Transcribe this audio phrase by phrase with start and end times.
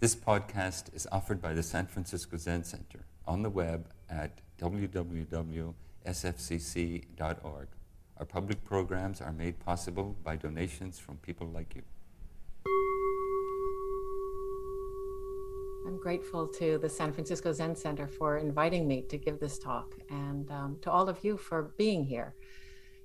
[0.00, 5.74] This podcast is offered by the San Francisco Zen Center on the web at www.sfzc.org.
[8.16, 11.82] Our public programs are made possible by donations from people like you.
[15.84, 19.96] I'm grateful to the San Francisco Zen Center for inviting me to give this talk
[20.10, 22.36] and um, to all of you for being here.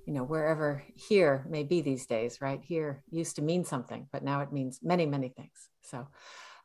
[0.06, 2.62] You know, wherever here may be these days, right?
[2.62, 5.70] Here used to mean something, but now it means many, many things.
[5.82, 6.06] So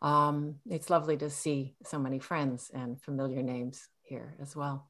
[0.01, 4.89] um, it's lovely to see so many friends and familiar names here as well.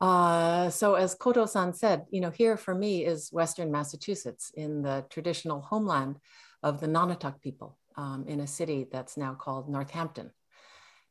[0.00, 5.04] Uh, so as Koto-san said, you know, here for me is Western Massachusetts in the
[5.10, 6.18] traditional homeland
[6.62, 10.30] of the Nonotuck people um, in a city that's now called Northampton.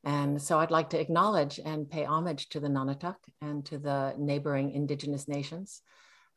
[0.04, 4.16] And so I'd like to acknowledge and pay homage to the Nonotuck and to the
[4.18, 5.82] neighboring indigenous nations,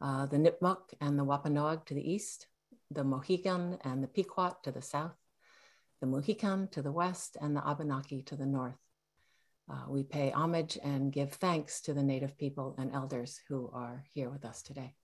[0.00, 2.48] uh, the Nipmuc and the Wampanoag to the east,
[2.91, 5.16] the Mohegan and the Pequot to the south,
[6.02, 8.77] the Mohican to the west, and the Abenaki to the north.
[9.70, 14.03] Uh, we pay homage and give thanks to the Native people and elders who are
[14.12, 14.95] here with us today.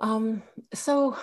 [0.00, 0.42] Um,
[0.74, 1.16] so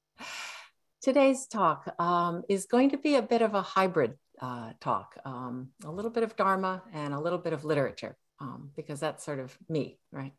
[1.02, 5.70] today's talk um, is going to be a bit of a hybrid uh, talk, um,
[5.86, 9.38] a little bit of Dharma and a little bit of literature, um, because that's sort
[9.38, 10.32] of me, right?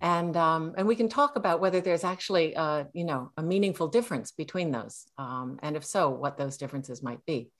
[0.00, 3.88] and um, and we can talk about whether there's actually uh, you know a meaningful
[3.88, 7.50] difference between those, um, and if so, what those differences might be.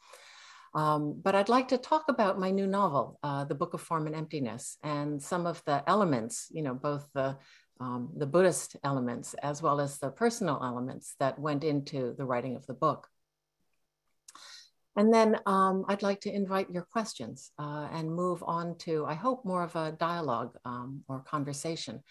[0.75, 4.07] Um, but I'd like to talk about my new novel, uh, The Book of Form
[4.07, 7.37] and Emptiness, and some of the elements, you know, both the
[7.81, 12.57] um, the Buddhist elements as well as the personal elements that went into the writing
[12.57, 13.09] of the book.
[14.97, 19.15] And then um, I'd like to invite your questions uh, and move on to, I
[19.15, 22.03] hope, more of a dialogue um, or conversation.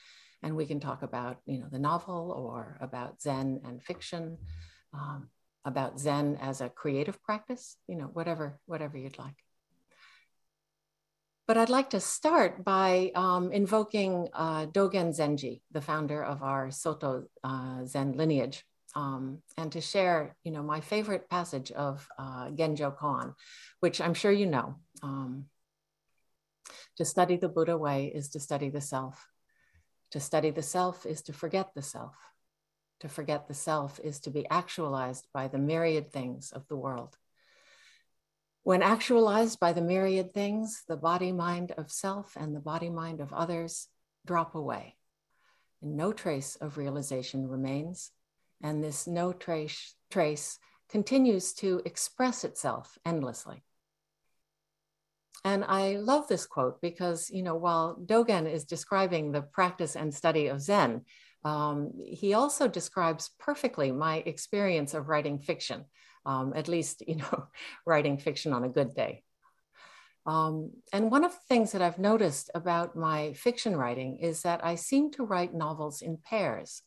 [0.41, 4.37] And we can talk about, you know, the novel or about Zen and fiction,
[4.93, 5.29] um,
[5.63, 9.37] about Zen as a creative practice, you know, whatever, whatever you'd like.
[11.47, 16.71] But I'd like to start by um, invoking uh, Dogen Zenji, the founder of our
[16.71, 22.49] Soto uh, Zen lineage um, and to share, you know, my favorite passage of uh,
[22.49, 23.33] Genjo Koan,
[23.79, 24.75] which I'm sure you know.
[25.01, 25.45] Um,
[26.97, 29.27] to study the Buddha way is to study the self.
[30.11, 32.15] To study the self is to forget the self.
[32.99, 37.17] To forget the self is to be actualized by the myriad things of the world.
[38.61, 43.19] When actualized by the myriad things, the body mind of self and the body mind
[43.19, 43.89] of others
[44.25, 44.95] drop away,
[45.81, 48.11] and no trace of realization remains
[48.63, 50.57] and this no trace, trace
[50.89, 53.63] continues to express itself endlessly.
[55.45, 60.13] And I love this quote because, you know, while Dogen is describing the practice and
[60.13, 61.01] study of Zen,
[61.43, 65.83] um, he also describes perfectly my experience of writing fiction,
[66.25, 67.47] um, at least, you know,
[67.85, 69.23] writing fiction on a good day.
[70.25, 74.63] Um, and one of the things that I've noticed about my fiction writing is that
[74.63, 76.81] I seem to write novels in pairs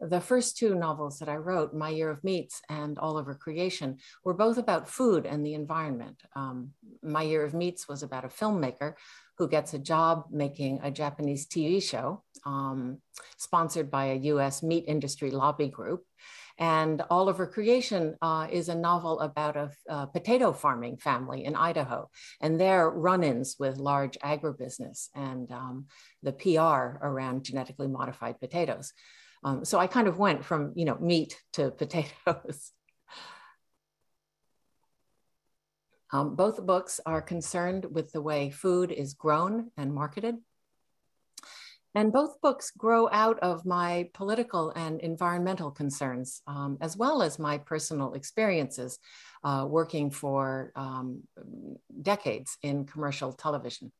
[0.00, 3.98] the first two novels that I wrote, My Year of Meats and All Over Creation,
[4.24, 6.22] were both about food and the environment.
[6.34, 6.70] Um,
[7.02, 8.94] My Year of Meats was about a filmmaker
[9.36, 12.98] who gets a job making a Japanese TV show um,
[13.36, 16.04] sponsored by a US meat industry lobby group.
[16.58, 21.56] And All Over Creation uh, is a novel about a, a, potato farming family in
[21.56, 22.10] Idaho
[22.42, 25.86] and their run ins with large agribusiness and um,
[26.22, 28.92] the PR around genetically modified potatoes.
[29.42, 32.72] Um, so I kind of went from, you know, meat to potatoes.
[36.12, 40.36] um, both books are concerned with the way food is grown and marketed.
[41.94, 47.38] And both books grow out of my political and environmental concerns, um, as well as
[47.38, 48.98] my personal experiences
[49.42, 51.22] uh, working for um,
[52.02, 53.90] decades in commercial television.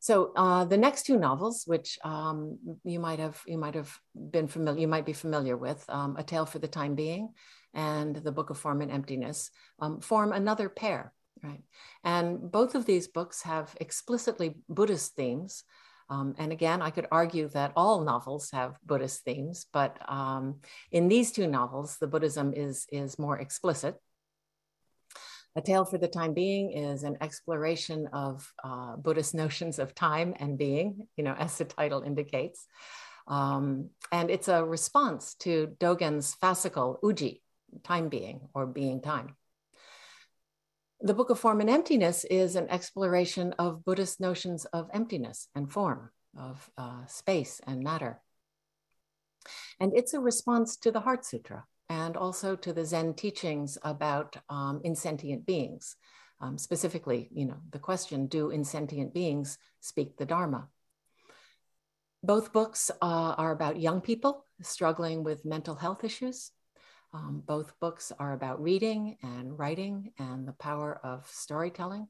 [0.00, 4.48] So uh, the next two novels, which um, you might have you might have been
[4.48, 7.34] familiar, you might be familiar with, um, A Tale for the Time Being,
[7.74, 11.12] and The Book of Form and Emptiness, um, form another pair,
[11.42, 11.62] right?
[12.02, 15.64] And both of these books have explicitly Buddhist themes.
[16.08, 20.60] Um, and again, I could argue that all novels have Buddhist themes, but um,
[20.90, 23.96] in these two novels, the Buddhism is is more explicit.
[25.56, 30.34] A Tale for the Time Being is an exploration of uh, Buddhist notions of time
[30.38, 32.66] and being, you know, as the title indicates.
[33.26, 37.42] Um, and it's a response to Dogen's fascicle, Uji,
[37.82, 39.36] time being or being time.
[41.00, 45.70] The Book of Form and Emptiness is an exploration of Buddhist notions of emptiness and
[45.70, 48.20] form, of uh, space and matter.
[49.80, 54.36] And it's a response to the Heart Sutra and also to the Zen teachings about
[54.48, 55.96] um, insentient beings.
[56.40, 60.68] Um, specifically, you know, the question, do insentient beings speak the Dharma?
[62.22, 66.52] Both books uh, are about young people struggling with mental health issues.
[67.12, 72.06] Um, both books are about reading and writing and the power of storytelling.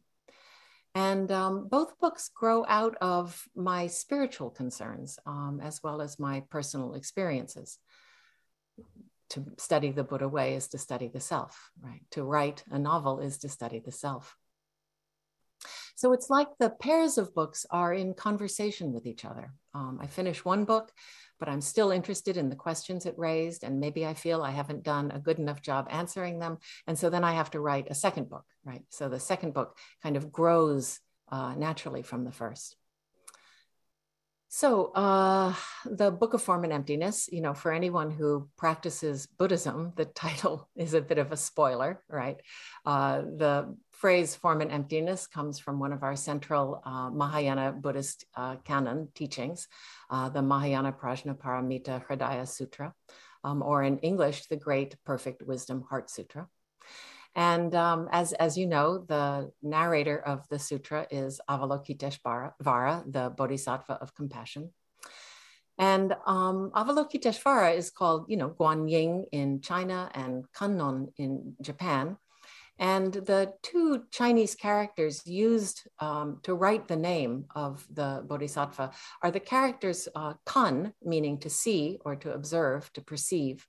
[0.95, 6.41] And um, both books grow out of my spiritual concerns um, as well as my
[6.51, 7.79] personal experiences.
[9.31, 12.01] To study the Buddha way is to study the self, right?
[12.13, 14.37] To write a novel is to study the self.
[15.95, 19.53] So it's like the pairs of books are in conversation with each other.
[19.75, 20.91] Um, I finish one book,
[21.39, 23.65] but I'm still interested in the questions it raised.
[23.65, 26.59] And maybe I feel I haven't done a good enough job answering them.
[26.87, 28.83] And so then I have to write a second book, right?
[28.89, 31.01] So the second book kind of grows
[31.31, 32.77] uh, naturally from the first.
[34.53, 35.55] So, uh,
[35.85, 40.69] the Book of Form and Emptiness, you know, for anyone who practices Buddhism, the title
[40.75, 42.37] is a bit of a spoiler, right?
[42.85, 48.25] Uh, the phrase form and emptiness comes from one of our central uh, Mahayana Buddhist
[48.35, 49.69] uh, canon teachings,
[50.11, 52.93] uh, the Mahayana Prajnaparamita Hridaya Sutra,
[53.45, 56.49] um, or in English, the Great Perfect Wisdom Heart Sutra.
[57.35, 63.95] And um, as, as you know, the narrator of the sutra is Avalokiteshvara, the Bodhisattva
[63.95, 64.71] of compassion.
[65.79, 72.19] And um, Avalokiteshvara is called, you know, Guanyin in China and Kannon in Japan.
[72.79, 78.91] And the two Chinese characters used um, to write the name of the Bodhisattva
[79.23, 83.67] are the characters uh, kan, meaning to see or to observe, to perceive,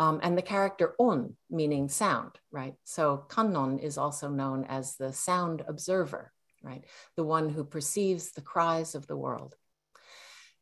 [0.00, 2.72] um, and the character on, meaning sound, right?
[2.84, 6.32] So kannon is also known as the sound observer,
[6.62, 6.82] right?
[7.16, 9.56] The one who perceives the cries of the world.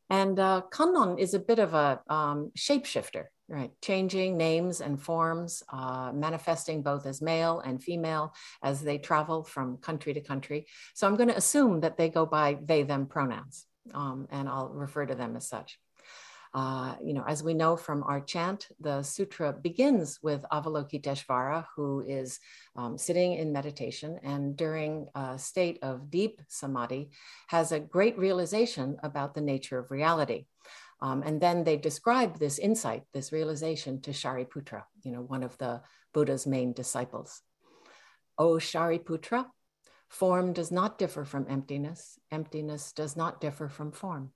[0.09, 3.71] And uh, kannon is a bit of a um, shapeshifter, right?
[3.81, 9.77] Changing names and forms, uh, manifesting both as male and female as they travel from
[9.77, 10.67] country to country.
[10.95, 14.67] So I'm going to assume that they go by they, them pronouns, um, and I'll
[14.67, 15.79] refer to them as such.
[16.53, 22.03] Uh, you know, as we know from our chant, the sutra begins with Avalokiteshvara, who
[22.07, 22.39] is
[22.75, 27.11] um, sitting in meditation and during a state of deep samadhi
[27.47, 30.45] has a great realization about the nature of reality.
[31.01, 35.57] Um, and then they describe this insight, this realization to Shariputra, you know, one of
[35.59, 35.81] the
[36.13, 37.41] Buddha's main disciples.
[38.37, 39.45] O Shariputra,
[40.09, 42.19] form does not differ from emptiness.
[42.31, 44.31] Emptiness does not differ from form.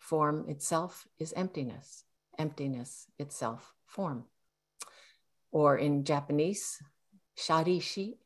[0.00, 2.04] Form itself is emptiness.
[2.38, 4.24] Emptiness itself, form.
[5.52, 6.82] Or in Japanese,
[7.36, 8.16] sharishi,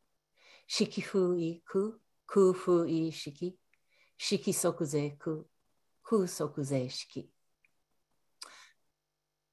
[0.69, 1.95] shikifu i ku,
[2.27, 3.55] ku fu i shiki,
[4.19, 5.45] shiki sokuze ku,
[6.03, 7.29] ku sokuze shiki.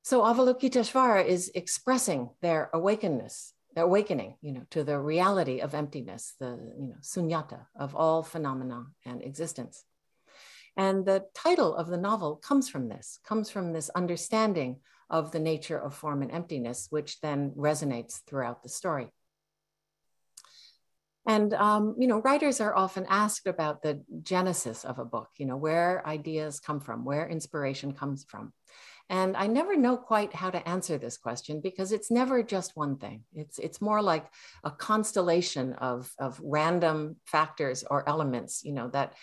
[0.03, 6.33] So Avalokiteshvara is expressing their awakeness, their awakening, you know, to the reality of emptiness,
[6.39, 9.83] the you know, sunyata of all phenomena and existence.
[10.77, 14.77] And the title of the novel comes from this, comes from this understanding
[15.09, 19.09] of the nature of form and emptiness, which then resonates throughout the story.
[21.27, 25.45] And um, you know, writers are often asked about the genesis of a book, you
[25.45, 28.53] know, where ideas come from, where inspiration comes from.
[29.09, 32.95] And I never know quite how to answer this question because it's never just one
[32.95, 33.23] thing.
[33.35, 34.25] It's, it's more like
[34.63, 39.13] a constellation of, of random factors or elements, you know, that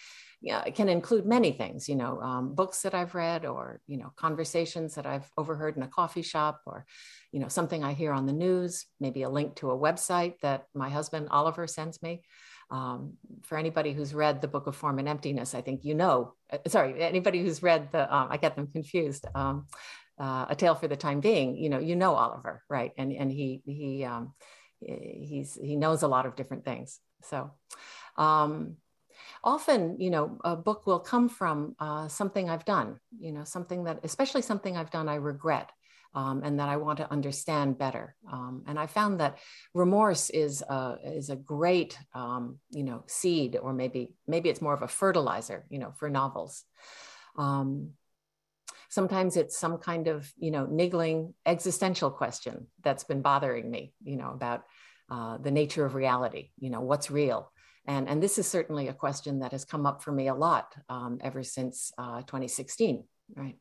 [0.41, 3.97] yeah, it can include many things, you know, um, books that I've read or, you
[3.97, 6.87] know, conversations that I've overheard in a coffee shop or,
[7.33, 10.67] you know, something I hear on the news, maybe a link to a website that
[10.75, 12.23] my husband Oliver sends me.
[12.71, 13.15] Um,
[13.45, 16.35] for anybody who's read the Book of Form and Emptiness, I think you know.
[16.53, 19.25] Uh, sorry, anybody who's read the, um, I get them confused.
[19.35, 19.67] Um,
[20.21, 22.93] uh, a Tale for the Time Being, you know, you know Oliver, right?
[22.99, 24.35] And and he he um,
[24.81, 27.01] he's he knows a lot of different things.
[27.23, 27.51] So.
[28.17, 28.77] Um,
[29.45, 33.85] often you know a book will come from uh, something i've done you know something
[33.85, 35.71] that especially something i've done i regret
[36.15, 38.17] um, and that I want to understand better.
[38.31, 39.39] Um, and I found that
[39.75, 44.75] remorse is a, is a great, um, you know, seed, or maybe maybe it's more
[44.75, 46.65] of a fertilizer, you know, for novels.
[47.37, 47.91] Um,
[48.89, 54.17] sometimes it's some kind of, you know, niggling existential question that's been bothering me, you
[54.17, 54.65] know, about
[55.11, 56.51] uh, the nature of reality.
[56.59, 57.53] You know, what's real.
[57.89, 60.75] And, and this is certainly a question that has come up for me a lot
[60.91, 63.03] um, ever since uh, 2016,
[63.35, 63.57] right?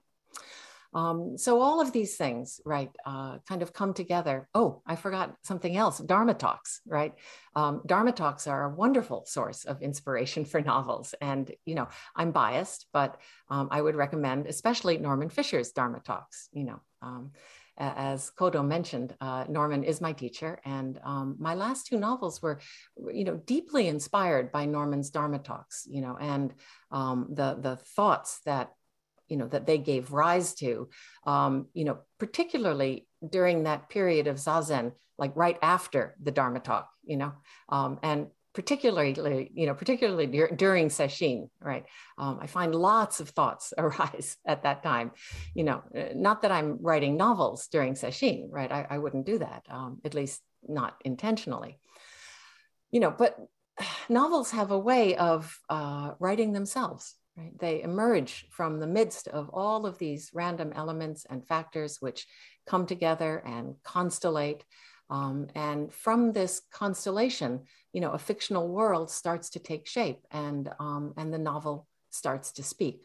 [0.94, 4.48] Um, so all of these things, right, uh, kind of come together.
[4.54, 6.00] Oh, I forgot something else.
[6.00, 7.14] Dharma talks, right?
[7.56, 11.14] Um, Dharma talks are a wonderful source of inspiration for novels.
[11.22, 13.18] And you know, I'm biased, but
[13.50, 16.50] um, I would recommend, especially Norman Fischer's Dharma talks.
[16.52, 17.32] You know, um,
[17.78, 22.60] as Kodo mentioned, uh, Norman is my teacher, and um, my last two novels were,
[23.14, 25.86] you know, deeply inspired by Norman's Dharma talks.
[25.90, 26.54] You know, and
[26.92, 28.72] um, the the thoughts that
[29.28, 30.90] you know that they gave rise to
[31.26, 36.90] um, you know particularly during that period of zazen like right after the dharma talk
[37.04, 37.34] you know
[37.70, 41.86] um, and particularly you know particularly dur- during sesshin right
[42.18, 45.12] um, i find lots of thoughts arise at that time
[45.54, 49.38] you know uh, not that i'm writing novels during sesshin right i, I wouldn't do
[49.38, 51.78] that um, at least not intentionally
[52.90, 53.38] you know but
[54.10, 57.60] novels have a way of uh, writing themselves Right?
[57.60, 62.26] They emerge from the midst of all of these random elements and factors which
[62.66, 64.62] come together and constellate.
[65.10, 67.62] Um, and from this constellation,
[67.94, 72.52] you know, a fictional world starts to take shape and, um, and the novel starts
[72.54, 73.02] to speak.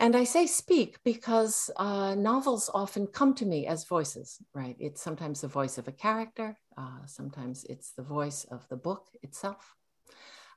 [0.00, 4.74] And I say speak because uh, novels often come to me as voices, right?
[4.80, 9.08] It's sometimes the voice of a character, uh, sometimes it's the voice of the book
[9.22, 9.76] itself.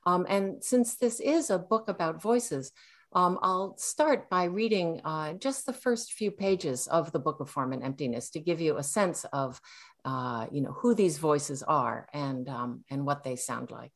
[0.06, 2.72] Um, and since this is a book about voices,
[3.14, 7.48] um, I'll start by reading uh, just the first few pages of the Book of
[7.48, 9.60] Form and Emptiness to give you a sense of,
[10.04, 13.92] uh, you know, who these voices are and um, and what they sound like.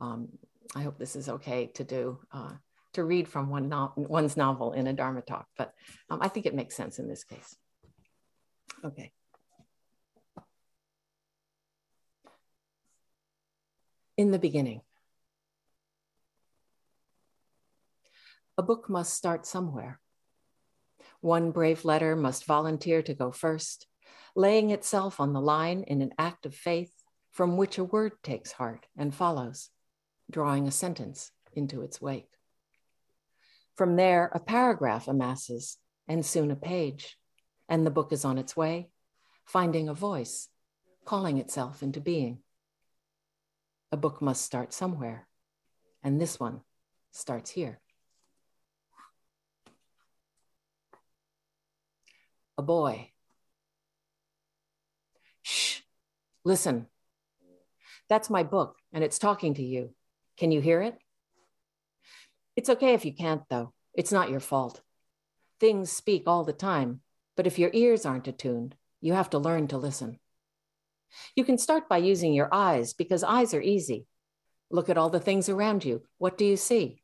[0.00, 0.28] Um,
[0.76, 2.52] I hope this is okay to do uh,
[2.92, 5.72] to read from one no one's novel in a Dharma talk, but
[6.10, 7.56] um, I think it makes sense in this case.
[8.84, 9.12] Okay.
[14.18, 14.82] In the beginning.
[18.58, 20.00] A book must start somewhere.
[21.20, 23.86] One brave letter must volunteer to go first,
[24.34, 26.92] laying itself on the line in an act of faith
[27.30, 29.70] from which a word takes heart and follows,
[30.28, 32.32] drawing a sentence into its wake.
[33.76, 35.76] From there, a paragraph amasses,
[36.08, 37.16] and soon a page,
[37.68, 38.90] and the book is on its way,
[39.44, 40.48] finding a voice,
[41.04, 42.38] calling itself into being.
[43.92, 45.28] A book must start somewhere,
[46.02, 46.62] and this one
[47.12, 47.80] starts here.
[52.58, 53.10] A boy.
[55.42, 55.80] Shh,
[56.44, 56.88] listen.
[58.08, 59.94] That's my book, and it's talking to you.
[60.36, 60.98] Can you hear it?
[62.56, 63.72] It's okay if you can't, though.
[63.94, 64.80] It's not your fault.
[65.60, 67.00] Things speak all the time,
[67.36, 70.18] but if your ears aren't attuned, you have to learn to listen.
[71.36, 74.06] You can start by using your eyes because eyes are easy.
[74.70, 76.02] Look at all the things around you.
[76.18, 77.02] What do you see?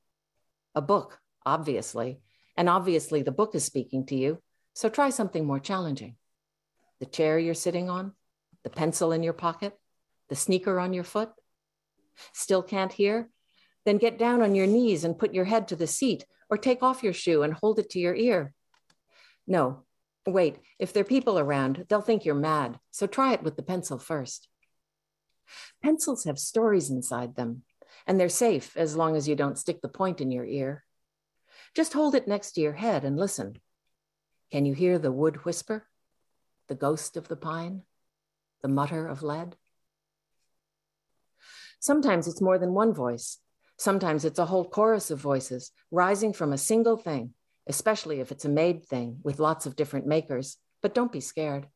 [0.75, 2.21] A book, obviously.
[2.57, 4.43] And obviously, the book is speaking to you.
[4.75, 6.17] So try something more challenging.
[7.01, 8.13] The chair you're sitting on,
[8.63, 9.79] the pencil in your pocket,
[10.29, 11.31] the sneaker on your foot.
[12.33, 13.31] Still can't hear?
[13.85, 16.83] Then get down on your knees and put your head to the seat, or take
[16.83, 18.53] off your shoe and hold it to your ear.
[19.47, 19.85] No,
[20.27, 23.63] wait, if there are people around, they'll think you're mad, so try it with the
[23.63, 24.49] pencil first.
[25.83, 27.63] Pencils have stories inside them,
[28.07, 30.85] and they're safe as long as you don't stick the point in your ear.
[31.75, 33.59] Just hold it next to your head and listen.
[34.51, 35.87] Can you hear the wood whisper,
[36.69, 37.83] the ghost of the pine,
[38.63, 39.57] the mutter of lead?
[41.81, 43.39] Sometimes it's more than one voice.
[43.77, 47.35] Sometimes it's a whole chorus of voices rising from a single thing,
[47.67, 50.57] especially if it's a made thing with lots of different makers.
[50.81, 51.67] But don't be scared.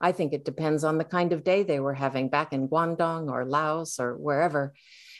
[0.00, 3.30] I think it depends on the kind of day they were having back in Guangdong
[3.30, 4.74] or Laos or wherever.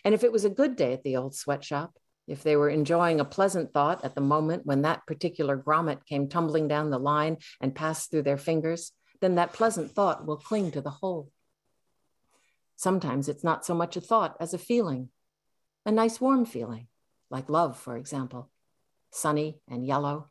[0.05, 3.21] And if it was a good day at the old sweatshop, if they were enjoying
[3.21, 7.37] a pleasant thought at the moment when that particular grommet came tumbling down the line
[7.61, 11.31] and passed through their fingers, then that pleasant thought will cling to the whole.
[12.77, 15.11] Sometimes it's not so much a thought as a feeling,
[15.87, 16.89] a nice warm feeling,
[17.31, 18.51] like love, for example,
[19.11, 20.31] sunny and yellow.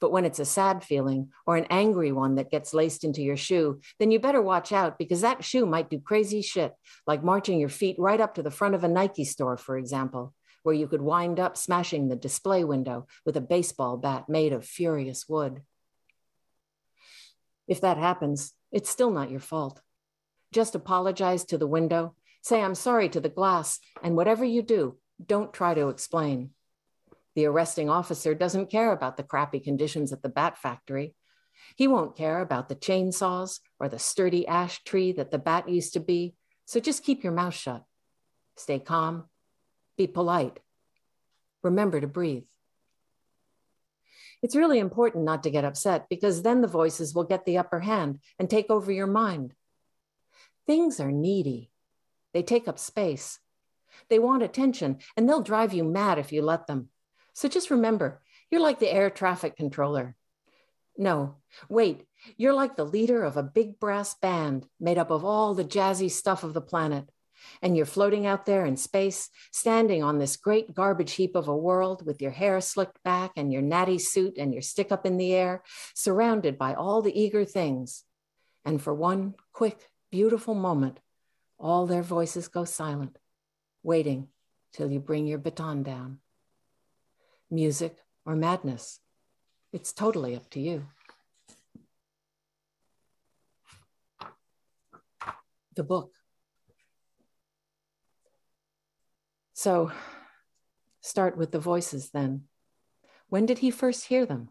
[0.00, 3.36] But when it's a sad feeling or an angry one that gets laced into your
[3.36, 6.74] shoe, then you better watch out because that shoe might do crazy shit,
[7.06, 10.34] like marching your feet right up to the front of a Nike store, for example,
[10.62, 14.64] where you could wind up smashing the display window with a baseball bat made of
[14.64, 15.62] furious wood.
[17.66, 19.80] If that happens, it's still not your fault.
[20.52, 24.98] Just apologize to the window, say, I'm sorry to the glass, and whatever you do,
[25.24, 26.50] don't try to explain.
[27.34, 31.14] The arresting officer doesn't care about the crappy conditions at the bat factory.
[31.76, 35.92] He won't care about the chainsaws or the sturdy ash tree that the bat used
[35.92, 36.34] to be.
[36.64, 37.84] So just keep your mouth shut.
[38.56, 39.28] Stay calm
[39.98, 40.58] be polite.
[41.62, 42.44] Remember to breathe.
[44.40, 47.80] It's really important not to get upset because then the voices will get the upper
[47.80, 49.52] hand and take over your mind.
[50.66, 51.70] Things are needy,
[52.32, 53.38] they take up space.
[54.08, 56.88] They want attention and they'll drive you mad if you let them.
[57.32, 60.14] So just remember, you're like the air traffic controller.
[60.96, 61.36] No,
[61.68, 62.04] wait,
[62.36, 66.10] you're like the leader of a big brass band made up of all the jazzy
[66.10, 67.08] stuff of the planet.
[67.62, 71.56] And you're floating out there in space, standing on this great garbage heap of a
[71.56, 75.16] world with your hair slicked back and your natty suit and your stick up in
[75.16, 75.62] the air,
[75.94, 78.04] surrounded by all the eager things.
[78.64, 81.00] And for one quick, beautiful moment,
[81.58, 83.18] all their voices go silent,
[83.82, 84.28] waiting
[84.72, 86.18] till you bring your baton down.
[87.50, 89.00] Music or madness,
[89.72, 90.86] it's totally up to you.
[95.74, 96.17] The book.
[99.58, 99.90] So
[101.00, 102.44] start with the voices then.
[103.28, 104.50] When did he first hear them?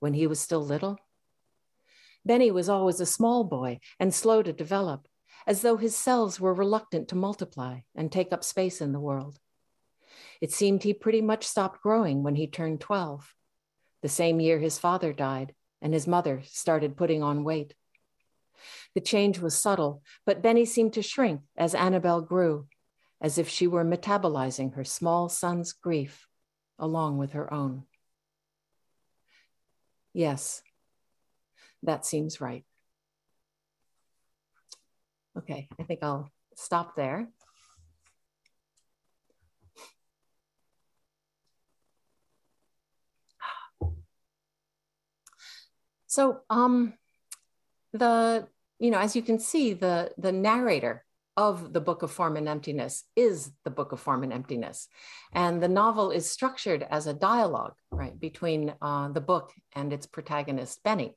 [0.00, 0.98] When he was still little?
[2.24, 5.06] Benny was always a small boy and slow to develop,
[5.46, 9.38] as though his cells were reluctant to multiply and take up space in the world.
[10.40, 13.32] It seemed he pretty much stopped growing when he turned 12,
[14.02, 17.74] the same year his father died and his mother started putting on weight.
[18.96, 22.66] The change was subtle, but Benny seemed to shrink as Annabelle grew
[23.24, 26.28] as if she were metabolizing her small son's grief
[26.78, 27.82] along with her own.
[30.12, 30.60] Yes,
[31.82, 32.66] that seems right.
[35.38, 37.28] Okay, I think I'll stop there.
[46.08, 46.92] So, um,
[47.94, 48.46] the
[48.78, 52.48] you know, as you can see, the the narrator of the Book of Form and
[52.48, 54.88] Emptiness is the Book of Form and Emptiness.
[55.32, 60.06] And the novel is structured as a dialogue, right, between uh, the book and its
[60.06, 61.14] protagonist, Benny.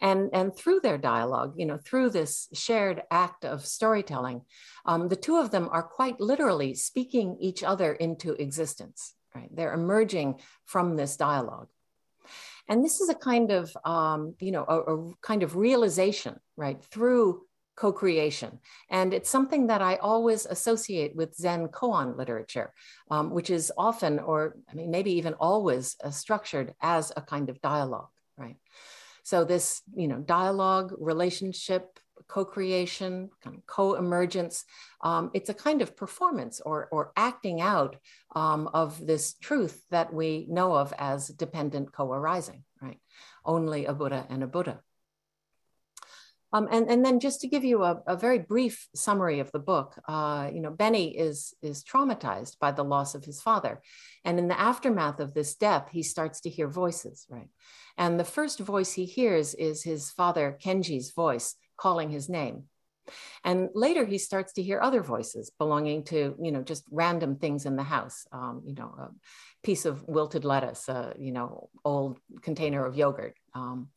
[0.00, 4.42] And, and through their dialogue, you know, through this shared act of storytelling,
[4.86, 9.48] um, the two of them are quite literally speaking each other into existence, right?
[9.52, 11.68] They're emerging from this dialogue.
[12.68, 16.82] And this is a kind of, um, you know, a, a kind of realization, right,
[16.84, 17.42] through
[17.78, 18.58] co-creation.
[18.90, 22.72] And it's something that I always associate with Zen koan literature,
[23.10, 27.48] um, which is often, or I mean, maybe even always uh, structured as a kind
[27.48, 28.56] of dialogue, right?
[29.22, 34.64] So this, you know, dialogue, relationship, co-creation, kind of co-emergence,
[35.02, 37.96] um, it's a kind of performance or, or acting out
[38.34, 42.98] um, of this truth that we know of as dependent co-arising, right?
[43.44, 44.80] Only a Buddha and a Buddha.
[46.52, 49.58] Um, and, and then just to give you a, a very brief summary of the
[49.58, 53.82] book, uh, you know, Benny is, is traumatized by the loss of his father.
[54.24, 57.48] And in the aftermath of this death, he starts to hear voices, right?
[57.98, 62.64] And the first voice he hears is his father, Kenji's voice, calling his name.
[63.44, 67.66] And later he starts to hear other voices belonging to, you know, just random things
[67.66, 69.08] in the house, um, you know, a
[69.62, 73.88] piece of wilted lettuce, a, you know, old container of yogurt, um,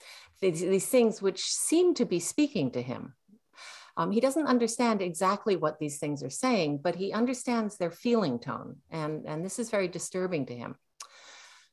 [0.42, 3.14] these, these, things which seem to be speaking to him.
[3.98, 8.40] Um, he doesn't understand exactly what these things are saying, but he understands their feeling
[8.40, 8.78] tone.
[8.90, 10.76] And, and this is very disturbing to him.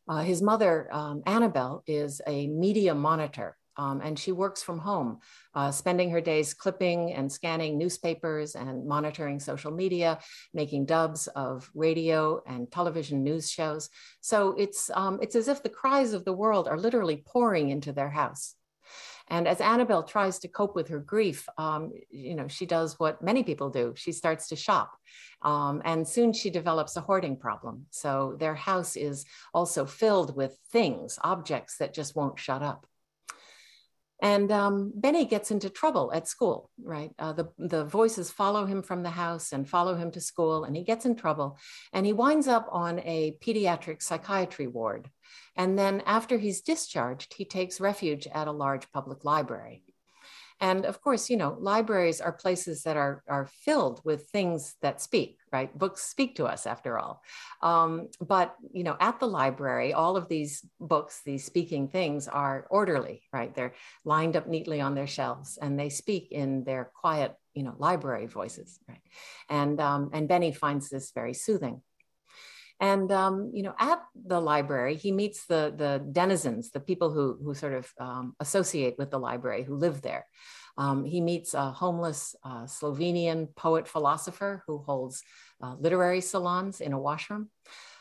[0.08, 5.20] Uh, his mother, um, Annabelle, is a media monitor um, and she works from home,
[5.54, 10.18] uh, spending her days clipping and scanning newspapers and monitoring social media,
[10.52, 13.88] making dubs of radio and television news shows.
[14.20, 17.92] So it's, um, it's as if the cries of the world are literally pouring into
[17.92, 18.54] their house.
[19.30, 23.22] And as Annabelle tries to cope with her grief, um, you know, she does what
[23.22, 23.92] many people do.
[23.96, 24.96] She starts to shop.
[25.42, 27.86] Um, and soon she develops a hoarding problem.
[27.90, 32.86] So their house is also filled with things, objects that just won't shut up.
[34.20, 37.12] And um, Benny gets into trouble at school, right?
[37.18, 40.76] Uh, the, the voices follow him from the house and follow him to school, and
[40.76, 41.58] he gets in trouble.
[41.92, 45.08] And he winds up on a pediatric psychiatry ward.
[45.56, 49.82] And then after he's discharged, he takes refuge at a large public library.
[50.60, 55.00] And of course, you know, libraries are places that are, are filled with things that
[55.00, 55.76] speak, right?
[55.76, 57.22] Books speak to us after all.
[57.62, 62.66] Um, but, you know, at the library, all of these books, these speaking things are
[62.70, 63.54] orderly, right?
[63.54, 67.74] They're lined up neatly on their shelves and they speak in their quiet, you know,
[67.78, 69.02] library voices, right?
[69.48, 71.82] And, um, and Benny finds this very soothing.
[72.80, 77.38] And um, you know, at the library, he meets the the denizens, the people who
[77.42, 80.26] who sort of um, associate with the library, who live there.
[80.76, 85.22] Um, he meets a homeless uh, Slovenian poet philosopher who holds
[85.60, 87.50] uh, literary salons in a washroom.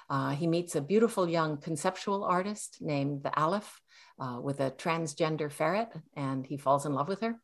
[0.09, 3.81] Uh, he meets a beautiful young conceptual artist named the Aleph
[4.19, 7.41] uh, with a transgender ferret, and he falls in love with her.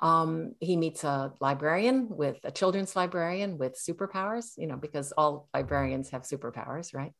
[0.00, 5.48] Um, he meets a librarian with a children's librarian with superpowers, you know, because all
[5.54, 7.12] librarians have superpowers, right?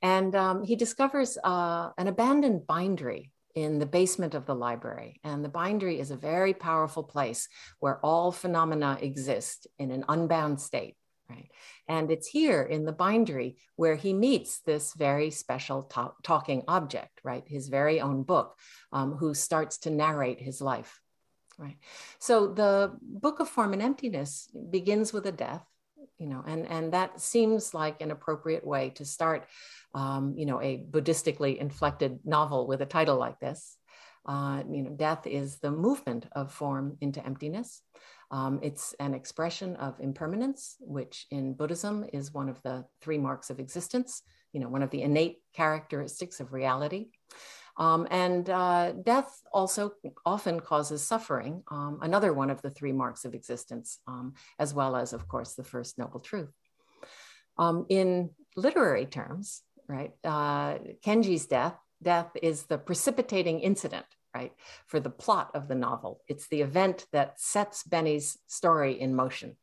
[0.00, 5.20] And um, he discovers uh, an abandoned bindery in the basement of the library.
[5.24, 7.48] And the bindery is a very powerful place
[7.80, 10.96] where all phenomena exist in an unbound state.
[11.28, 11.50] Right.
[11.86, 17.20] And it's here in the bindery where he meets this very special talk, talking object,
[17.22, 17.44] right?
[17.46, 18.56] His very own book,
[18.92, 21.00] um, who starts to narrate his life.
[21.58, 21.76] Right.
[22.20, 25.66] So the Book of Form and Emptiness begins with a death,
[26.16, 29.48] you know, and, and that seems like an appropriate way to start,
[29.92, 33.76] um, you know, a Buddhistically inflected novel with a title like this.
[34.24, 37.82] Uh, you know, death is the movement of form into emptiness.
[38.30, 43.50] Um, it's an expression of impermanence, which in Buddhism is one of the three marks
[43.50, 47.08] of existence, you know, one of the innate characteristics of reality.
[47.78, 49.92] Um, and uh, death also
[50.26, 54.96] often causes suffering, um, another one of the three marks of existence, um, as well
[54.96, 56.52] as, of course, the first noble truth.
[57.56, 64.52] Um, in literary terms, right, uh, Kenji's death, death is the precipitating incident, right,
[64.86, 66.20] for the plot of the novel.
[66.26, 69.56] It's the event that sets Benny's story in motion.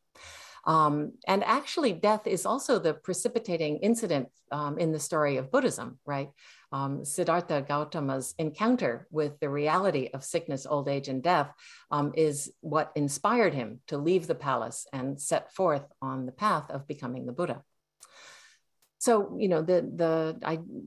[0.65, 5.99] Um, and actually, death is also the precipitating incident um, in the story of Buddhism,
[6.05, 6.29] right?
[6.75, 11.49] Um, Siddhartha Gautama's encounter with the reality of sickness, old age, and death
[11.89, 16.69] um, is what inspired him to leave the palace and set forth on the path
[16.69, 17.63] of becoming the Buddha.
[18.97, 20.13] So, you know, the the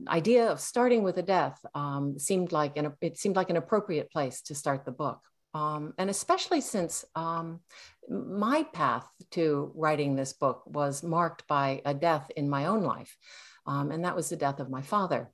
[0.07, 4.11] idea of starting with a death um, seemed like an it seemed like an appropriate
[4.11, 5.19] place to start the book.
[5.55, 7.61] Um, and especially since um,
[8.07, 13.17] my path to writing this book was marked by a death in my own life,
[13.65, 15.31] um, and that was the death of my father.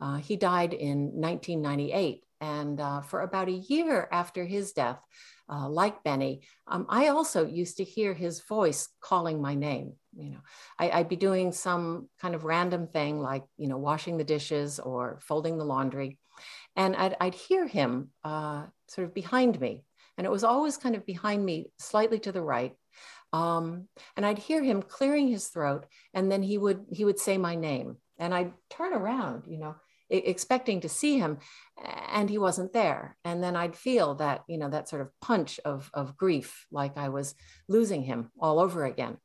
[0.00, 5.00] Uh, he died in 1998, and uh, for about a year after his death,
[5.50, 9.94] uh, like Benny, um, I also used to hear his voice calling my name.
[10.16, 10.38] You know,
[10.78, 14.78] I, would be doing some kind of random thing like you know washing the dishes
[14.78, 16.18] or folding the laundry,
[16.76, 19.84] and I'd, I'd hear him uh, sort of behind me.
[20.16, 22.74] And it was always kind of behind me, slightly to the right.
[23.32, 27.38] Um, and I'd hear him clearing his throat, and then he would he would say
[27.38, 29.76] my name, and I'd turn around, you know,
[30.10, 31.38] expecting to see him,
[32.10, 33.16] and he wasn't there.
[33.24, 36.96] And then I'd feel that you know that sort of punch of of grief, like
[36.96, 37.34] I was
[37.68, 39.18] losing him all over again.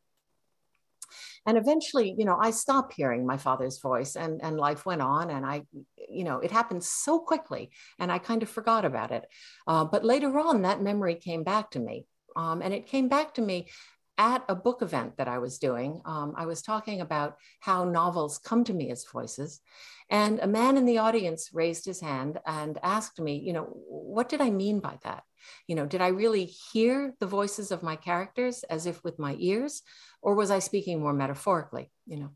[1.45, 5.29] And eventually, you know, I stopped hearing my father's voice and, and life went on.
[5.29, 5.63] And I,
[6.09, 9.25] you know, it happened so quickly and I kind of forgot about it.
[9.67, 12.05] Uh, but later on, that memory came back to me.
[12.35, 13.67] Um, and it came back to me
[14.23, 18.37] at a book event that I was doing, um, I was talking about how novels
[18.37, 19.59] come to me as voices.
[20.09, 24.29] And a man in the audience raised his hand and asked me, you know, what
[24.29, 25.23] did I mean by that?
[25.67, 29.35] You know, did I really hear the voices of my characters as if with my
[29.39, 29.81] ears,
[30.21, 31.91] or was I speaking more metaphorically?
[32.05, 32.29] You know,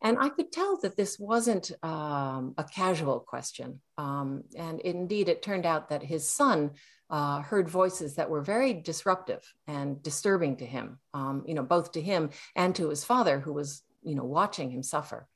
[0.00, 3.80] and I could tell that this wasn't um, a casual question.
[3.96, 6.72] Um, and indeed, it turned out that his son
[7.10, 11.92] uh, heard voices that were very disruptive and disturbing to him, um, you know, both
[11.92, 15.26] to him and to his father, who was, you know, watching him suffer.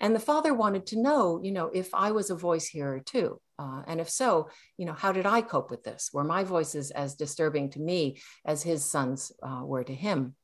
[0.00, 3.40] And the father wanted to know, you know, if I was a voice hearer too.
[3.58, 6.10] Uh, and if so, you know, how did I cope with this?
[6.12, 10.34] Were my voices as disturbing to me as his sons uh, were to him?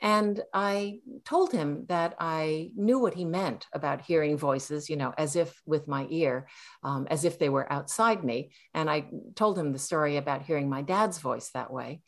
[0.00, 5.14] And I told him that I knew what he meant about hearing voices, you know,
[5.16, 6.48] as if with my ear,
[6.82, 8.52] um, as if they were outside me.
[8.74, 12.02] And I told him the story about hearing my dad's voice that way.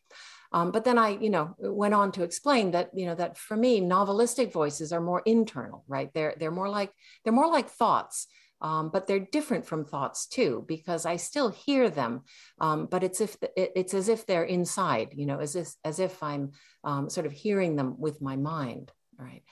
[0.53, 3.57] Um, but then I, you know, went on to explain that, you know, that for
[3.57, 6.11] me, novelistic voices are more internal, right?
[6.15, 6.91] They're they're more like
[7.23, 8.29] they're more like thoughts
[8.61, 12.23] um, but they're different from thoughts too because I still hear them,
[12.61, 15.73] um, but it's if the, it, it's as if they're inside, you know, as if
[15.85, 16.53] as if I'm
[16.85, 19.43] um, sort of hearing them with my mind, right?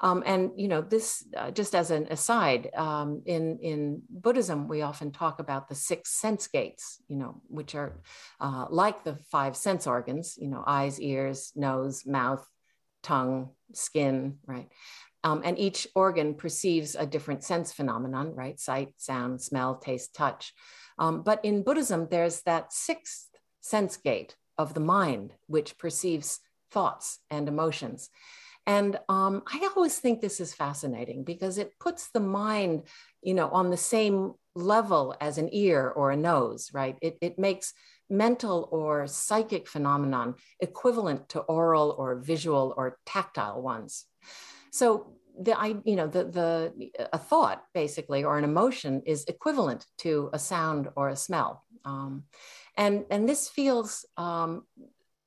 [0.00, 4.82] Um, and you know, this uh, just as an aside, um, in in Buddhism, we
[4.82, 8.00] often talk about the six sense gates, you know, which are
[8.40, 12.46] uh, like the five sense organs, you know, eyes, ears, nose, mouth,
[13.02, 14.68] tongue, skin, right?
[15.24, 18.58] Um, and each organ perceives a different sense phenomenon, right?
[18.60, 20.52] Sight, sound, smell, taste, touch.
[20.98, 23.28] Um, but in Buddhism, there's that sixth
[23.60, 26.38] sense gate of the mind, which perceives
[26.70, 28.08] thoughts and emotions.
[28.66, 32.82] And um, I always think this is fascinating because it puts the mind,
[33.22, 36.96] you know, on the same level as an ear or a nose, right?
[37.00, 37.72] It, it makes
[38.10, 44.06] mental or psychic phenomenon equivalent to oral or visual or tactile ones.
[44.76, 49.86] So the I you know the the a thought basically or an emotion is equivalent
[50.04, 52.24] to a sound or a smell, um,
[52.76, 54.66] and and this feels um,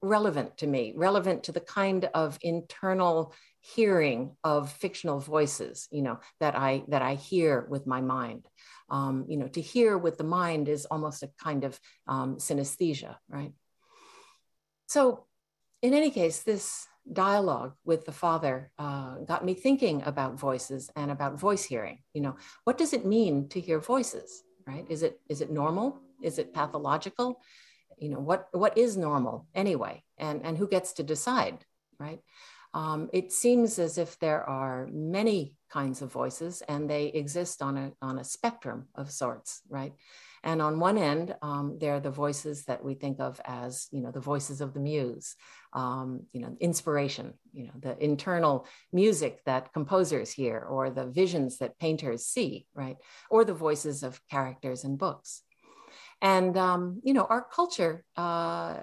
[0.04, 6.20] relevant to me, relevant to the kind of internal hearing of fictional voices, you know,
[6.40, 8.46] that I that I hear with my mind.
[8.92, 13.16] Um, you know, to hear with the mind is almost a kind of um, synesthesia,
[13.28, 13.54] right?
[14.88, 15.26] So,
[15.82, 21.12] in any case, this dialogue with the father uh, got me thinking about voices and
[21.12, 22.00] about voice hearing.
[22.14, 24.44] You know, what does it mean to hear voices?
[24.66, 24.86] Right?
[24.90, 26.00] Is it is it normal?
[26.22, 27.42] Is it pathological?
[27.98, 30.04] You know, what what is normal anyway?
[30.18, 31.66] And and who gets to decide?
[32.00, 32.22] Right?
[32.74, 37.78] Um, it seems as if there are many kinds of voices and they exist on
[37.78, 39.94] a, on a spectrum of sorts, right?
[40.44, 44.02] And on one end, um, there are the voices that we think of as, you
[44.02, 45.36] know, the voices of the muse,
[45.74, 51.58] um, you know, inspiration, you know, the internal music that composers hear or the visions
[51.58, 52.98] that painters see, right?
[53.30, 55.44] Or the voices of characters in books.
[56.22, 58.76] And, um, you know, our culture uh,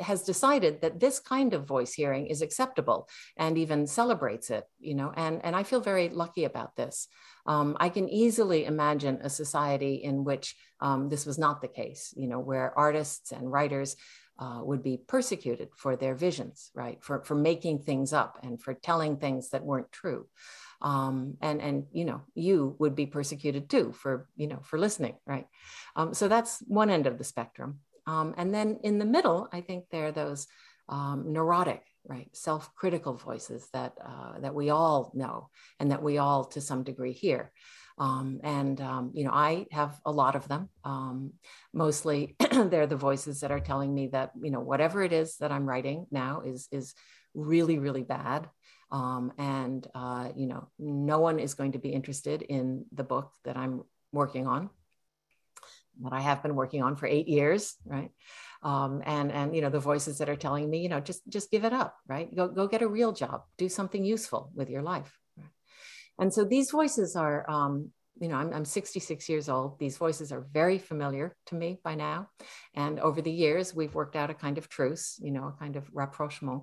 [0.00, 4.94] has decided that this kind of voice hearing is acceptable and even celebrates it, you
[4.94, 7.08] know, and, and I feel very lucky about this.
[7.44, 12.14] Um, I can easily imagine a society in which um, this was not the case,
[12.16, 13.96] you know, where artists and writers
[14.38, 17.02] uh, would be persecuted for their visions, right?
[17.02, 20.26] For, for making things up and for telling things that weren't true
[20.82, 25.16] um, and and you know you would be persecuted too for you know for listening
[25.26, 25.46] right?
[25.96, 27.80] Um, so that's one end of the spectrum.
[28.06, 30.46] Um, and then in the middle i think there are those
[30.88, 36.44] um, neurotic right self-critical voices that uh, that we all know and that we all
[36.44, 37.52] to some degree hear.
[37.98, 40.68] Um, and um, you know i have a lot of them.
[40.84, 41.32] Um,
[41.74, 45.52] mostly they're the voices that are telling me that you know whatever it is that
[45.52, 46.94] i'm writing now is is
[47.34, 48.48] really really bad
[48.90, 53.32] um, and, uh, you know, no one is going to be interested in the book
[53.44, 54.70] that I'm working on,
[56.02, 58.10] that I have been working on for eight years, right?
[58.60, 61.48] Um, and and you know the voices that are telling me you know just just
[61.48, 62.34] give it up right?
[62.34, 63.42] Go go get a real job.
[63.56, 65.16] Do something useful with your life
[66.18, 69.78] and so these voices are um, you know I'm, I'm 66 years old.
[69.78, 72.28] These voices are very familiar to me by now.
[72.74, 75.76] And over the years we've worked out a kind of truce you know a kind
[75.76, 76.62] of rapprochement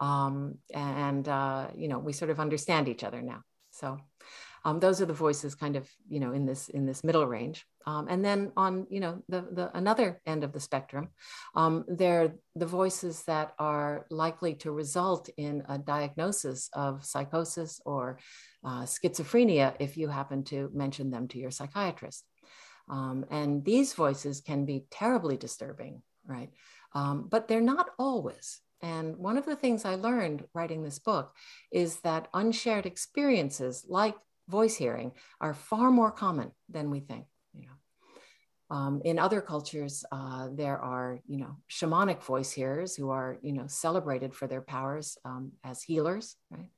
[0.00, 3.42] um, and uh, you know we sort of understand each other now.
[3.70, 3.98] So
[4.64, 7.64] um, those are the voices kind of you know in this in this middle range.
[7.86, 11.10] Um, and then on you know the, the another end of the spectrum
[11.54, 18.18] um, they're the voices that are likely to result in a diagnosis of psychosis or
[18.64, 22.24] uh, schizophrenia if you happen to mention them to your psychiatrist.
[22.88, 26.50] Um, and these voices can be terribly disturbing right?
[26.94, 31.34] Um, but they're not always and one of the things I learned writing this book
[31.72, 34.14] is that unshared experiences like
[34.48, 37.24] voice hearing are far more common than we think.
[37.52, 43.10] You know, um, in other cultures, uh, there are you know shamanic voice hearers who
[43.10, 46.70] are you know celebrated for their powers um, as healers, right?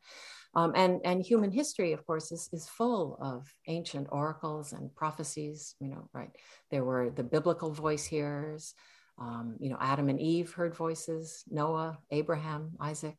[0.55, 5.75] Um, and and human history, of course, is is full of ancient oracles and prophecies.
[5.79, 6.31] You know, right?
[6.71, 8.73] There were the biblical voice hearers.
[9.21, 13.17] Um, you know, Adam and Eve heard voices, Noah, Abraham, Isaac,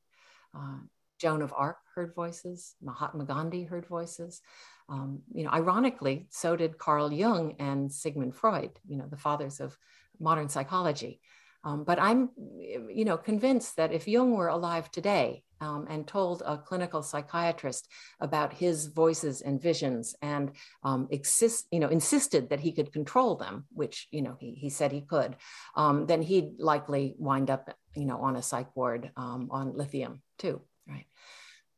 [0.58, 0.78] uh,
[1.20, 4.42] Joan of Arc heard voices, Mahatma Gandhi heard voices.
[4.88, 9.60] Um, you know, ironically, so did Carl Jung and Sigmund Freud, you know, the fathers
[9.60, 9.78] of
[10.20, 11.20] modern psychology.
[11.64, 16.42] Um, but I'm, you know, convinced that if Jung were alive today um, and told
[16.46, 17.88] a clinical psychiatrist
[18.20, 20.52] about his voices and visions and
[20.84, 24.70] um, exist, you know, insisted that he could control them, which, you know, he, he
[24.70, 25.36] said he could,
[25.76, 30.22] um, then he'd likely wind up, you know, on a psych ward um, on lithium
[30.38, 31.06] too, right?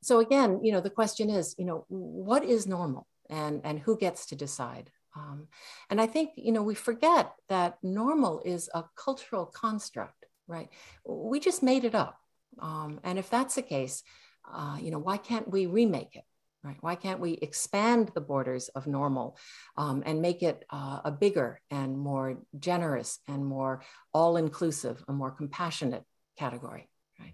[0.01, 3.97] So again, you know, the question is, you know, what is normal and, and who
[3.97, 4.89] gets to decide?
[5.15, 5.47] Um,
[5.89, 10.69] and I think, you know, we forget that normal is a cultural construct, right?
[11.05, 12.20] We just made it up.
[12.59, 14.03] Um, and if that's the case,
[14.51, 16.23] uh, you know, why can't we remake it?
[16.63, 16.77] Right?
[16.81, 19.35] Why can't we expand the borders of normal
[19.77, 23.83] um, and make it uh, a bigger and more generous and more
[24.13, 26.03] all inclusive, a more compassionate
[26.37, 26.87] category?
[27.19, 27.33] Right?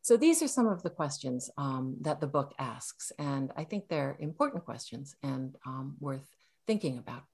[0.00, 3.12] So these are some of the questions um, that the book asks.
[3.18, 6.26] And I think they're important questions and um, worth
[6.66, 7.24] thinking about.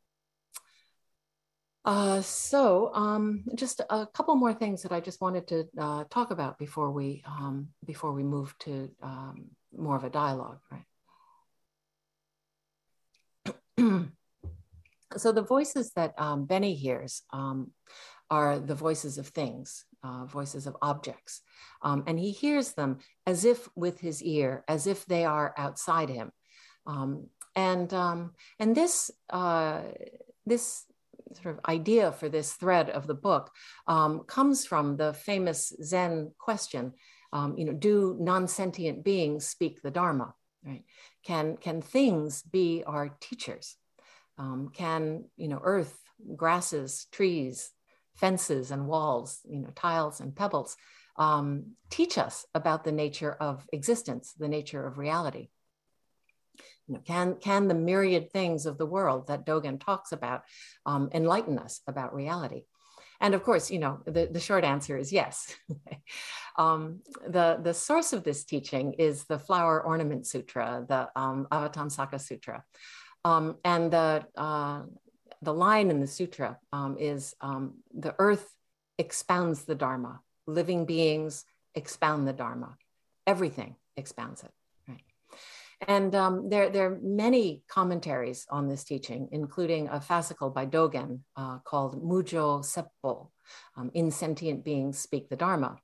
[1.88, 6.30] Uh, so um, just a couple more things that I just wanted to uh, talk
[6.30, 10.84] about before we um, before we move to um, more of a dialogue, right?
[15.16, 17.70] so the voices that um, Benny hears um,
[18.30, 21.40] are the voices of things, uh, voices of objects,
[21.80, 26.10] um, and he hears them as if with his ear, as if they are outside
[26.10, 26.32] him,
[27.56, 27.94] and
[28.58, 29.80] and this uh,
[30.44, 30.84] this
[31.34, 33.50] sort of idea for this thread of the book
[33.86, 36.92] um, comes from the famous Zen question.
[37.32, 40.34] Um, you know, do non-sentient beings speak the Dharma?
[40.64, 40.84] Right?
[41.24, 43.76] Can can things be our teachers?
[44.38, 45.96] Um, can you know earth,
[46.36, 47.70] grasses, trees,
[48.14, 50.76] fences and walls, you know, tiles and pebbles
[51.16, 55.48] um, teach us about the nature of existence, the nature of reality?
[56.88, 60.42] You know, can, can the myriad things of the world that Dogen talks about
[60.86, 62.64] um, enlighten us about reality?
[63.20, 65.54] And of course, you know, the, the short answer is yes.
[66.56, 72.20] um, the, the source of this teaching is the Flower Ornament Sutra, the um, Avatamsaka
[72.20, 72.64] Sutra.
[73.24, 74.82] Um, and the, uh,
[75.42, 78.48] the line in the sutra um, is um, the earth
[78.98, 82.76] expounds the Dharma, living beings expound the Dharma,
[83.26, 84.50] everything expounds it.
[85.86, 91.20] And um, there, there are many commentaries on this teaching, including a fascicle by Dogen
[91.36, 93.28] uh, called Mujo Seppo,
[93.76, 95.78] um, Insentient Beings Speak the Dharma.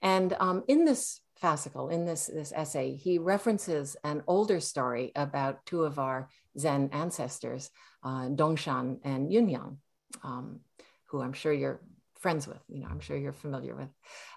[0.00, 5.66] And um, in this fascicle, in this, this essay, he references an older story about
[5.66, 7.70] two of our Zen ancestors,
[8.02, 9.76] uh, Dongshan and Yunyang,
[10.22, 10.60] um,
[11.06, 11.80] who I'm sure you're
[12.18, 13.88] friends with, you know, I'm sure you're familiar with.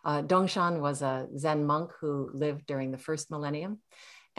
[0.04, 3.80] Uh, Dongshan was a Zen monk who lived during the first millennium.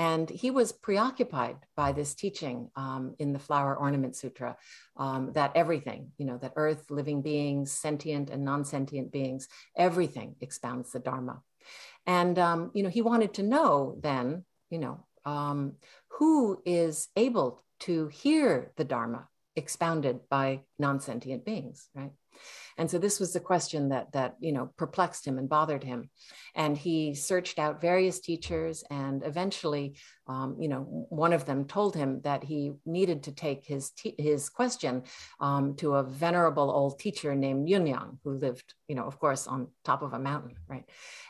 [0.00, 4.56] And he was preoccupied by this teaching um, in the Flower Ornament Sutra
[4.96, 10.36] um, that everything, you know, that earth, living beings, sentient and non sentient beings, everything
[10.40, 11.42] expounds the Dharma.
[12.06, 15.74] And, um, you know, he wanted to know then, you know, um,
[16.08, 19.28] who is able to hear the Dharma
[19.60, 22.12] expounded by non sentient beings, right?
[22.78, 26.08] And so this was the question that that you know perplexed him and bothered him,
[26.54, 29.96] and he searched out various teachers, and eventually,
[30.26, 34.48] um, you know, one of them told him that he needed to take his his
[34.48, 35.02] question
[35.40, 39.68] um, to a venerable old teacher named Yunyang, who lived, you know, of course, on
[39.84, 40.86] top of a mountain, right?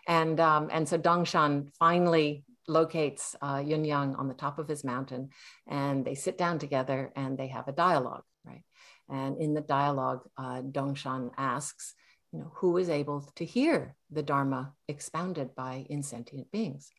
[0.06, 5.30] And um, and so Dongshan finally locates uh, Yunyang on the top of his mountain,
[5.66, 8.64] and they sit down together and they have a dialogue, right?
[9.08, 11.94] And in the dialogue, uh, Dongshan asks,
[12.32, 16.90] you know, who is able to hear the Dharma expounded by insentient beings?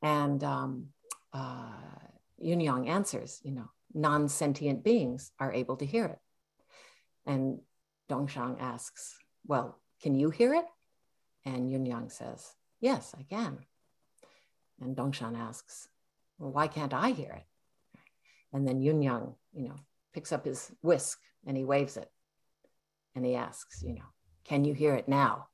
[0.00, 0.88] And um,
[1.32, 1.72] uh,
[2.38, 6.18] Yunyang answers, you know, non-sentient beings are able to hear it.
[7.26, 7.60] And
[8.08, 10.66] Dongshan asks, well, can you hear it?
[11.44, 13.58] And Yunyang says, yes, I can.
[14.82, 15.88] And Dongshan asks,
[16.38, 17.44] well, why can't I hear it?
[18.52, 19.76] And then Yunyang, you know,
[20.12, 22.10] picks up his whisk and he waves it.
[23.14, 24.10] And he asks, you know,
[24.44, 25.48] can you hear it now?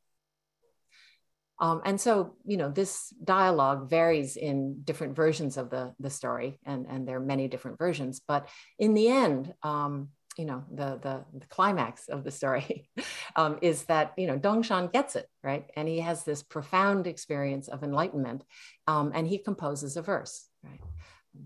[1.60, 6.60] Um, and so, you know, this dialogue varies in different versions of the, the story,
[6.64, 8.20] and, and there are many different versions.
[8.26, 12.88] But in the end, um, you know, the, the, the, climax of the story
[13.37, 15.66] um, is that, you know, Dongshan gets it, right?
[15.74, 18.44] And he has this profound experience of enlightenment,
[18.87, 20.81] um, and he composes a verse, right?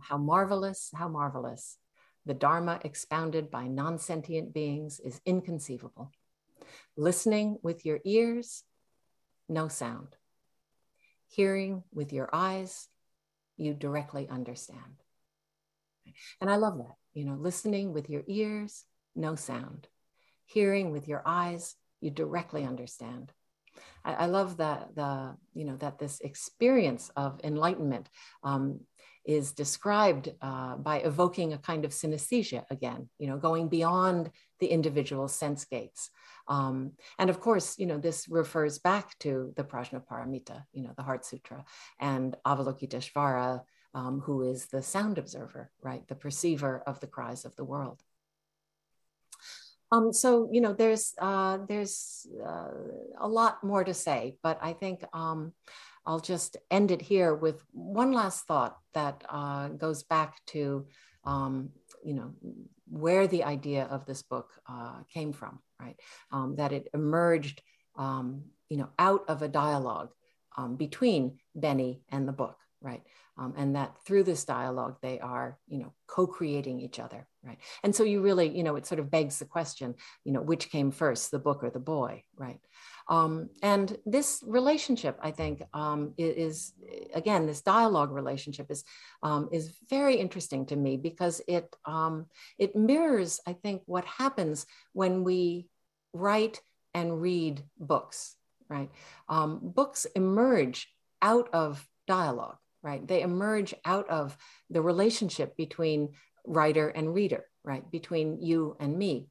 [0.01, 1.79] How marvelous, how marvelous
[2.27, 6.13] the Dharma expounded by non sentient beings is inconceivable.
[6.97, 8.63] Listening with your ears,
[9.49, 10.17] no sound.
[11.29, 12.89] Hearing with your eyes,
[13.57, 15.03] you directly understand.
[16.41, 19.89] And I love that, you know, listening with your ears, no sound.
[20.47, 23.33] Hearing with your eyes, you directly understand.
[24.05, 28.09] I, I love that the, you know, that this experience of enlightenment
[28.43, 28.81] um,
[29.25, 34.67] is described uh, by evoking a kind of synesthesia again, you know, going beyond the
[34.67, 36.11] individual sense gates.
[36.49, 41.05] Um, and of course, you know, this refers back to the Prajnaparamita, you know, the
[41.05, 41.65] Heart Sutra,
[42.01, 43.61] and Avalokiteshvara,
[43.95, 48.03] um, who is the sound observer, right, the perceiver of the cries of the world.
[49.91, 52.71] Um, so you know, there's uh, there's uh,
[53.21, 55.53] a lot more to say, but I think um,
[56.07, 60.87] I'll just end it here with one last thought that uh, goes back to,
[61.25, 61.71] um,
[62.03, 62.33] you know,
[62.89, 65.97] where the idea of this book uh, came from, right?
[66.33, 67.63] Um, that it emerged,
[67.97, 70.11] um, you know, out of a dialogue
[70.57, 73.03] um, between Benny and the book, right?
[73.39, 77.59] Um, and that through this dialogue, they are, you know, co-creating each other, right?
[77.83, 80.71] And so you really, you know, it sort of begs the question, you know, which
[80.71, 82.61] came first, the book or the boy, right?
[83.09, 86.75] Um, and this relationship, I think, um, is,
[87.15, 88.85] again this dialogue relationship is
[89.23, 92.27] um, is very interesting to me because it um,
[92.59, 95.69] it mirrors, I think, what happens when we
[96.13, 96.61] write
[96.95, 98.37] and read books.
[98.69, 98.91] Right,
[99.29, 100.89] um, books emerge
[101.21, 102.57] out of dialogue.
[102.83, 103.07] Right?
[103.07, 104.37] They emerge out of
[104.71, 106.11] the relationship between
[106.47, 107.89] writer and reader, right?
[107.91, 109.29] Between you and me.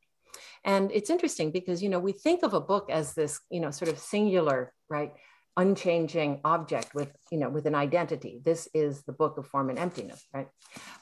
[0.63, 3.71] And it's interesting because, you know, we think of a book as this, you know,
[3.71, 5.11] sort of singular, right?
[5.57, 8.41] Unchanging object with, you know, with an identity.
[8.43, 10.47] This is the book of form and emptiness, right?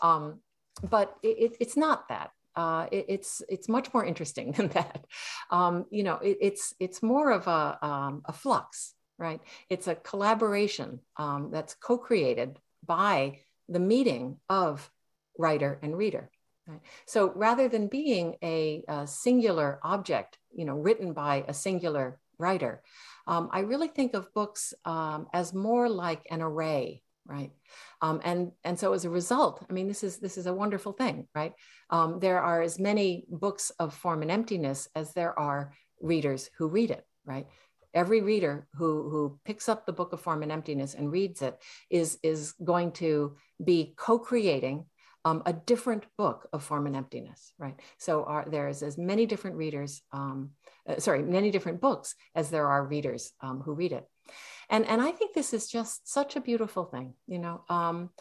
[0.02, 0.39] Um,
[0.89, 2.32] but it, it's not that.
[2.56, 5.06] Uh, it, it's it's much more interesting than that.
[5.52, 9.42] Um, you know, it, it's it's more of a, um, a flux, right?
[9.70, 14.90] It's a collaboration um, that's co-created by the meeting of
[15.38, 16.32] writer and reader.
[16.66, 16.80] Right?
[17.06, 22.82] So rather than being a, a, singular object, you know, written by a singular writer,
[23.28, 27.52] um, I really think of books um, as more like an array, right?
[28.02, 30.94] Um, and and so as a result, I mean, this is this is a wonderful
[30.94, 31.54] thing, right?
[31.90, 36.68] Um, there are as many books of form and emptiness as there are readers who
[36.68, 37.48] read it, right?
[37.94, 41.58] Every reader who who picks up the book of form and emptiness and reads it
[41.90, 44.86] is is going to be co-creating
[45.26, 47.80] um, a different book of form and emptiness, right?
[47.98, 50.52] So are, there's as many different readers, um,
[50.88, 54.06] uh, sorry, many different books as there are readers um, who read it.
[54.70, 57.64] And, and I think this is just such a beautiful thing, you know.
[57.70, 58.12] Um,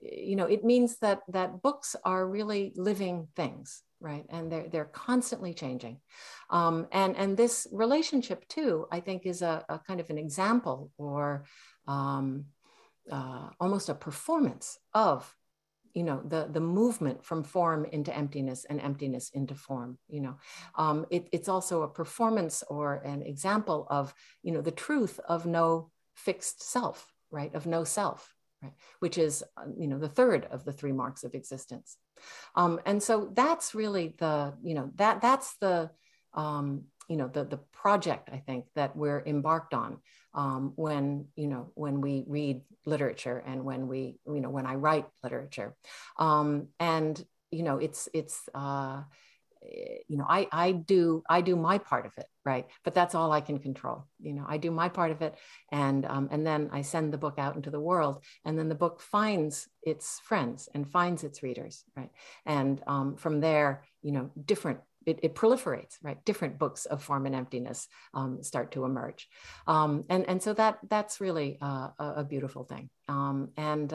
[0.00, 4.24] you know, it means that that books are really living things, right?
[4.28, 6.00] And they're they're constantly changing,
[6.50, 10.90] um, and and this relationship too, I think, is a, a kind of an example
[10.98, 11.44] or
[11.88, 12.46] um,
[13.10, 15.34] uh, almost a performance of
[15.94, 20.36] you know the the movement from form into emptiness and emptiness into form you know?
[20.74, 25.46] Um, it, it's also a performance or an example of you know the truth of
[25.46, 27.52] no fixed self right?
[27.54, 28.32] Of no self
[28.62, 28.72] right?
[29.00, 31.96] Which is uh, you know the third of the three marks of existence.
[32.54, 35.90] Um, and so that's really the you know that that's the
[36.34, 39.98] um, you know the the project I think that we're embarked on
[40.34, 44.76] um, when you know when we read literature and when we you know when I
[44.76, 45.74] write literature,
[46.18, 49.02] um, and you know it's it's uh,
[50.08, 53.32] you know I I do I do my part of it right, but that's all
[53.32, 54.04] I can control.
[54.20, 55.34] You know I do my part of it,
[55.70, 58.74] and um, and then I send the book out into the world, and then the
[58.74, 62.10] book finds its friends and finds its readers right,
[62.46, 66.24] and um, from there you know different it, it, proliferates, right?
[66.24, 69.28] Different books of form and emptiness um, start to emerge,
[69.66, 72.88] um, and and so that that's really uh, a, a, beautiful thing.
[73.08, 73.92] Um, and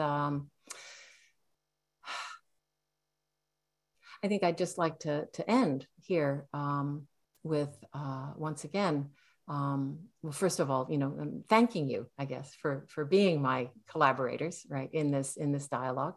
[4.22, 7.06] I think I'd just like to to end here um,
[7.42, 9.10] with uh, once again.
[9.48, 13.70] Um, well, first of all, you know, thanking you, I guess, for for being my
[13.88, 16.14] collaborators, right, in this in this dialogue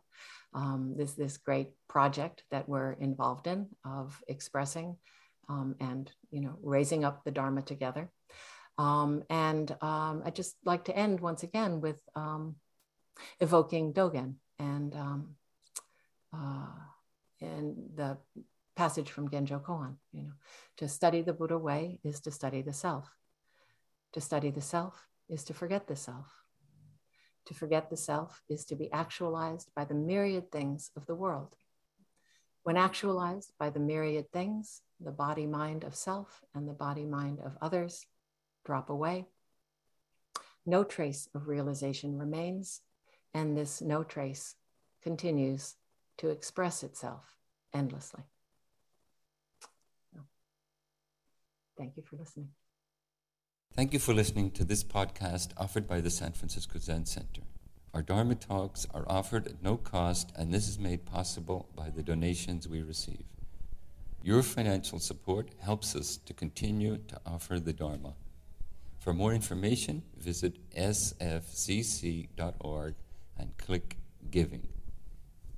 [0.54, 4.98] um, this this great project that we're involved in of expressing
[5.50, 8.10] um, and you know raising up the Dharma together.
[8.78, 12.56] Um, and um, I'd just like to end once again with um,
[13.40, 15.36] evoking Dogen and um,
[16.34, 16.68] uh,
[17.42, 18.18] and the
[18.76, 19.96] passage from Genjo Koan.
[20.12, 20.34] You know,
[20.78, 23.10] to study the Buddha way is to study the self.
[24.14, 26.28] To study the self is to forget the self.
[27.48, 31.56] To forget the self is to be actualized by the myriad things of the world.
[32.64, 37.40] When actualized by the myriad things, the body mind of self and the body mind
[37.40, 38.06] of others
[38.64, 39.26] drop away.
[40.66, 42.82] No trace of realization remains,
[43.34, 44.56] and this no trace
[45.02, 45.76] continues
[46.22, 47.36] to express itself
[47.74, 48.24] endlessly.
[51.78, 52.50] Thank you for listening.
[53.74, 57.42] Thank you for listening to this podcast offered by the San Francisco Zen Center.
[57.96, 62.04] Our Dharma talks are offered at no cost, and this is made possible by the
[62.04, 63.24] donations we receive.
[64.22, 68.14] Your financial support helps us to continue to offer the Dharma.
[69.00, 71.34] For more information, visit sfzc.org
[73.40, 73.98] and click
[74.30, 74.68] Giving.